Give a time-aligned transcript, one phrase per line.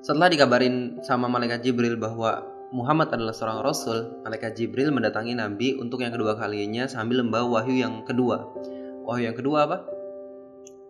[0.00, 6.06] Setelah dikabarin sama malaikat Jibril bahwa Muhammad adalah seorang rasul, malaikat Jibril mendatangi Nabi untuk
[6.06, 8.46] yang kedua kalinya sambil membawa wahyu yang kedua.
[9.04, 9.78] Wahyu yang kedua apa?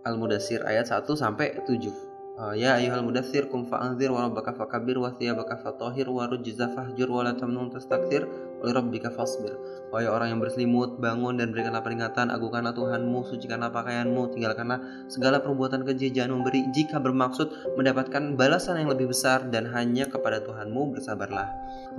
[0.05, 2.10] Al-Mudassir ayat 1 sampai 7.
[2.41, 7.13] Uh, ya ayuhal mudathir kum fa'anzir wa rabbaka fakabir wa thiyabaka fatahhir wa rujza fahjur
[7.13, 9.61] wa la tamnun tastakthir wa rabbika fasbir.
[9.93, 14.81] Wahai orang yang berselimut, bangun dan berikanlah peringatan, agungkanlah Tuhanmu, sucikanlah pakaianmu, tinggalkanlah
[15.13, 20.41] segala perbuatan keji, jangan memberi jika bermaksud mendapatkan balasan yang lebih besar dan hanya kepada
[20.41, 21.45] Tuhanmu bersabarlah.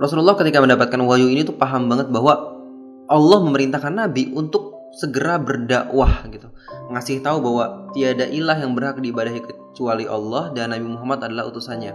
[0.02, 2.58] Rasulullah ketika mendapatkan wahyu ini tuh paham banget bahwa
[3.06, 6.52] Allah memerintahkan Nabi untuk segera berdakwah gitu.
[6.92, 11.92] Ngasih tahu bahwa tiada ilah yang berhak diibadahi kecuali Allah dan Nabi Muhammad adalah utusannya.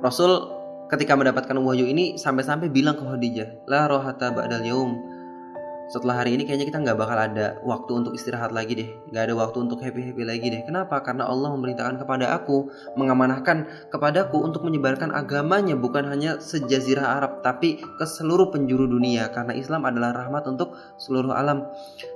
[0.00, 0.48] Rasul
[0.88, 4.96] ketika mendapatkan wahyu ini sampai-sampai bilang ke Khadijah la rohata ba'dal yaum
[5.90, 8.88] setelah hari ini kayaknya kita nggak bakal ada waktu untuk istirahat lagi deh.
[9.10, 10.62] Nggak ada waktu untuk happy happy lagi deh.
[10.62, 11.02] Kenapa?
[11.02, 17.82] Karena Allah memerintahkan kepada aku mengamanahkan kepadaku untuk menyebarkan agamanya bukan hanya sejazirah Arab tapi
[17.82, 19.34] ke seluruh penjuru dunia.
[19.34, 21.66] Karena Islam adalah rahmat untuk seluruh alam.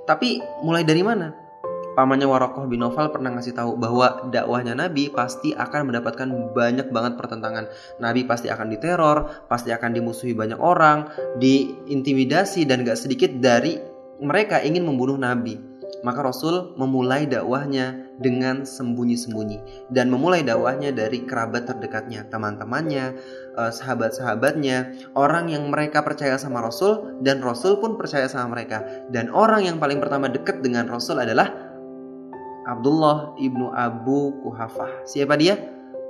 [0.07, 1.44] Tapi mulai dari mana
[1.95, 7.13] pamannya Warokoh bin Novel pernah ngasih tahu bahwa dakwahnya Nabi pasti akan mendapatkan banyak banget
[7.15, 7.71] pertentangan.
[8.03, 13.79] Nabi pasti akan diteror, pasti akan dimusuhi banyak orang, diintimidasi dan gak sedikit dari
[14.19, 15.75] mereka ingin membunuh Nabi.
[16.05, 23.17] Maka Rasul memulai dakwahnya dengan sembunyi-sembunyi dan memulai dakwahnya dari kerabat terdekatnya, teman-temannya,
[23.57, 28.85] eh, sahabat-sahabatnya, orang yang mereka percaya sama Rasul dan Rasul pun percaya sama mereka.
[29.09, 31.64] Dan orang yang paling pertama dekat dengan Rasul adalah
[32.65, 35.05] Abdullah ibnu Abu Kuhafah.
[35.05, 35.55] Siapa dia?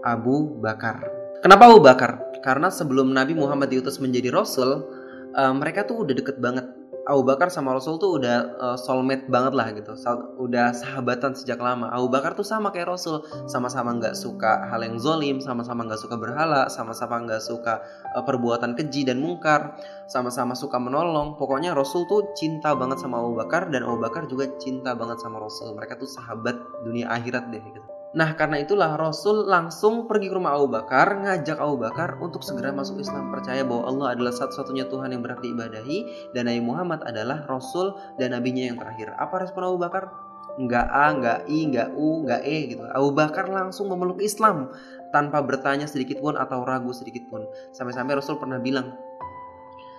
[0.02, 1.04] Abu Bakar.
[1.44, 2.18] Kenapa Abu Bakar?
[2.42, 4.88] Karena sebelum Nabi Muhammad diutus menjadi Rasul,
[5.36, 6.66] uh, mereka tuh udah deket banget
[7.06, 9.94] Abu Bakar sama Rasul tuh udah uh, soulmate banget lah gitu,
[10.42, 11.94] udah sahabatan sejak lama.
[11.94, 16.18] Abu Bakar tuh sama kayak Rasul, sama-sama nggak suka hal yang zolim, sama-sama nggak suka
[16.18, 17.86] berhala, sama-sama nggak suka
[18.18, 19.78] uh, perbuatan keji dan mungkar,
[20.10, 21.38] sama-sama suka menolong.
[21.38, 25.38] Pokoknya Rasul tuh cinta banget sama Abu Bakar dan Abu Bakar juga cinta banget sama
[25.38, 25.78] Rasul.
[25.78, 27.95] Mereka tuh sahabat dunia akhirat deh gitu.
[28.16, 32.72] Nah karena itulah Rasul langsung pergi ke rumah Abu Bakar Ngajak Abu Bakar untuk segera
[32.72, 37.44] masuk Islam Percaya bahwa Allah adalah satu-satunya Tuhan yang berhak diibadahi Dan Nabi Muhammad adalah
[37.44, 39.12] Rasul dan Nabinya yang terakhir.
[39.20, 40.08] Apa respon Abu Bakar?
[40.56, 42.84] Nggak A, nggak I, nggak U, nggak E gitu.
[42.88, 44.72] Abu Bakar langsung memeluk Islam
[45.12, 47.44] Tanpa bertanya sedikit pun atau ragu sedikit pun.
[47.76, 48.96] Sampai-sampai Rasul pernah bilang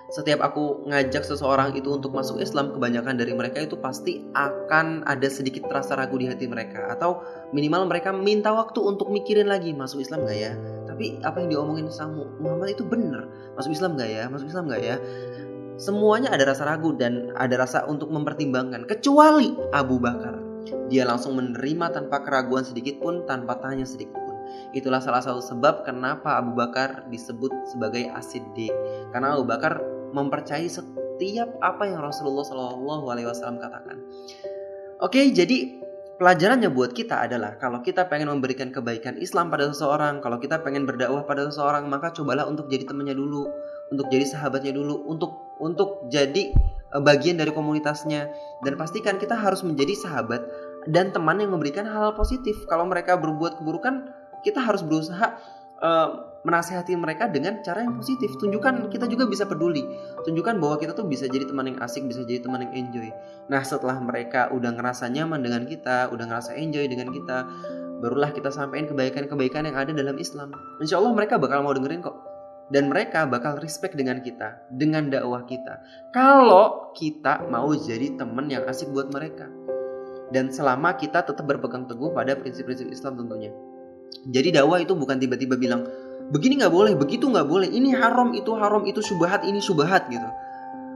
[0.06, 5.26] setiap aku ngajak seseorang itu untuk masuk Islam, kebanyakan dari mereka itu pasti akan ada
[5.26, 10.06] sedikit rasa ragu di hati mereka atau minimal mereka minta waktu untuk mikirin lagi masuk
[10.06, 10.52] Islam gak ya?
[10.86, 13.26] Tapi apa yang diomongin sama Muhammad itu bener,
[13.58, 14.24] masuk Islam gak ya?
[14.30, 14.96] Masuk Islam gak ya?
[15.76, 20.38] Semuanya ada rasa ragu dan ada rasa untuk mempertimbangkan, kecuali Abu Bakar.
[20.86, 24.38] Dia langsung menerima tanpa keraguan sedikit pun, tanpa tanya sedikit pun.
[24.72, 28.72] Itulah salah satu sebab kenapa Abu Bakar disebut sebagai As-Siddiq.
[29.10, 34.00] Karena Abu Bakar mempercayai setiap apa yang Rasulullah Shallallahu Alaihi Wasallam katakan.
[35.04, 35.76] Oke, jadi
[36.16, 40.88] pelajarannya buat kita adalah kalau kita pengen memberikan kebaikan Islam pada seseorang, kalau kita pengen
[40.88, 43.44] berdakwah pada seseorang, maka cobalah untuk jadi temannya dulu,
[43.92, 46.52] untuk jadi sahabatnya dulu, untuk untuk jadi
[46.96, 48.32] eh, bagian dari komunitasnya
[48.64, 50.40] dan pastikan kita harus menjadi sahabat
[50.88, 52.56] dan teman yang memberikan hal-hal positif.
[52.72, 54.08] Kalau mereka berbuat keburukan,
[54.46, 55.36] kita harus berusaha
[55.82, 58.30] uh, menasehati mereka dengan cara yang positif.
[58.38, 59.82] Tunjukkan kita juga bisa peduli.
[60.22, 63.10] Tunjukkan bahwa kita tuh bisa jadi teman yang asik, bisa jadi teman yang enjoy.
[63.50, 67.50] Nah, setelah mereka udah ngerasa nyaman dengan kita, udah ngerasa enjoy dengan kita,
[67.98, 70.54] barulah kita sampaikan kebaikan-kebaikan yang ada dalam Islam.
[70.78, 72.16] Insya Allah mereka bakal mau dengerin kok.
[72.66, 75.82] Dan mereka bakal respect dengan kita, dengan dakwah kita.
[76.10, 79.46] Kalau kita mau jadi teman yang asik buat mereka.
[80.34, 83.54] Dan selama kita tetap berpegang teguh pada prinsip-prinsip Islam tentunya.
[84.26, 85.86] Jadi dakwah itu bukan tiba-tiba bilang,
[86.34, 90.26] begini nggak boleh, begitu nggak boleh, ini haram, itu haram, itu subhat, ini subhat gitu.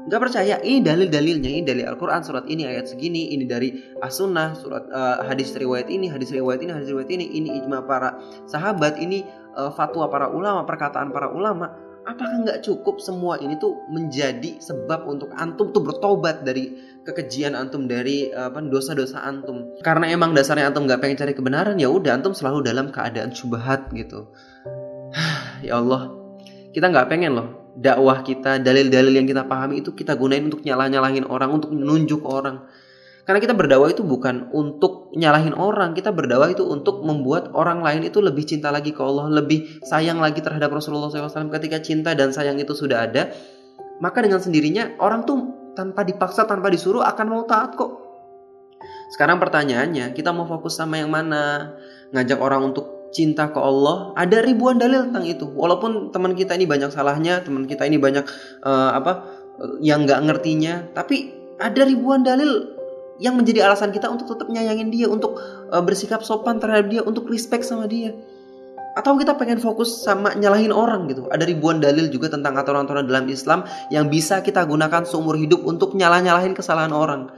[0.00, 4.88] Nggak percaya, ini dalil-dalilnya, ini dari Al-Quran surat ini ayat segini, ini dari As-Sunnah surat
[4.88, 8.16] uh, hadis riwayat ini, hadis riwayat ini, hadis riwayat ini, ini ijma para
[8.48, 9.22] sahabat, ini
[9.54, 11.89] uh, fatwa para ulama, perkataan para ulama.
[12.08, 16.72] Apakah nggak cukup semua ini tuh menjadi sebab untuk antum tuh bertobat dari
[17.04, 19.76] kekejian antum dari apa dosa-dosa antum?
[19.84, 23.92] Karena emang dasarnya antum nggak pengen cari kebenaran ya udah antum selalu dalam keadaan subhat
[23.92, 24.32] gitu
[25.66, 26.08] ya Allah
[26.72, 31.26] kita nggak pengen loh dakwah kita dalil-dalil yang kita pahami itu kita gunain untuk nyalah-nyalahin
[31.26, 32.66] orang untuk menunjuk orang
[33.30, 38.02] karena kita berdakwah itu bukan untuk nyalahin orang kita berdakwah itu untuk membuat orang lain
[38.02, 42.34] itu lebih cinta lagi ke Allah lebih sayang lagi terhadap Rasulullah SAW ketika cinta dan
[42.34, 43.30] sayang itu sudah ada
[44.02, 45.38] maka dengan sendirinya orang tuh
[45.76, 48.00] tanpa dipaksa tanpa disuruh akan mau taat kok.
[49.12, 51.76] Sekarang pertanyaannya kita mau fokus sama yang mana?
[52.10, 55.46] Ngajak orang untuk cinta ke Allah ada ribuan dalil tentang itu.
[55.46, 58.24] Walaupun teman kita ini banyak salahnya teman kita ini banyak
[58.64, 59.12] uh, apa
[59.60, 62.79] uh, yang nggak ngertinya tapi ada ribuan dalil
[63.20, 65.36] yang menjadi alasan kita untuk tetap nyayangin dia untuk
[65.70, 68.16] uh, bersikap sopan terhadap dia untuk respect sama dia.
[68.98, 71.28] Atau kita pengen fokus sama nyalahin orang gitu.
[71.30, 73.62] Ada ribuan dalil juga tentang aturan-aturan dalam Islam
[73.92, 77.30] yang bisa kita gunakan seumur hidup untuk nyalah-nyalahin kesalahan orang.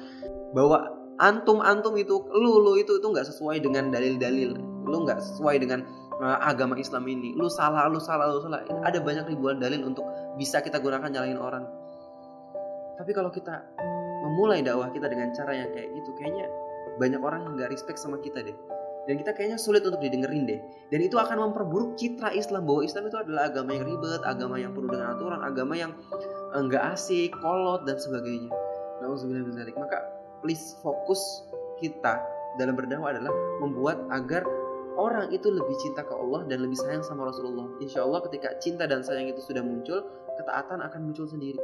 [0.56, 0.88] Bahwa
[1.20, 4.56] antum-antum itu lu lu itu itu nggak sesuai dengan dalil-dalil.
[4.88, 5.84] Lu nggak sesuai dengan
[6.24, 7.36] uh, agama Islam ini.
[7.36, 8.64] Lu salah lu salah lu salah.
[8.86, 10.08] Ada banyak ribuan dalil untuk
[10.40, 11.68] bisa kita gunakan nyalain orang.
[12.96, 13.60] Tapi kalau kita
[14.22, 16.46] memulai dakwah kita dengan cara yang kayak gitu kayaknya
[16.96, 18.54] banyak orang nggak respect sama kita deh
[19.10, 20.60] dan kita kayaknya sulit untuk didengerin deh
[20.94, 24.70] dan itu akan memperburuk citra Islam bahwa Islam itu adalah agama yang ribet agama yang
[24.70, 25.92] penuh dengan aturan agama yang
[26.54, 28.50] enggak eh, asik kolot dan sebagainya
[29.74, 29.98] maka
[30.38, 31.18] please fokus
[31.82, 32.22] kita
[32.62, 34.46] dalam berdakwah adalah membuat agar
[34.96, 37.64] orang itu lebih cinta ke Allah dan lebih sayang sama Rasulullah.
[37.80, 40.04] Insya Allah ketika cinta dan sayang itu sudah muncul,
[40.36, 41.58] ketaatan akan muncul sendiri.